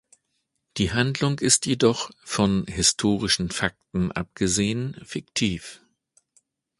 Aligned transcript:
Die 0.77 0.93
Handlung 0.93 1.37
ist 1.37 1.67
jedoch, 1.67 2.09
von 2.23 2.65
historischen 2.65 3.51
Fakten 3.51 4.11
abgesehen, 4.11 4.95
fiktiv. 5.05 5.79